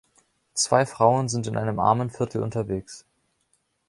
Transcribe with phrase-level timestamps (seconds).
[0.55, 3.05] zwei Frauen sind in einem Armenviertel unterwegs.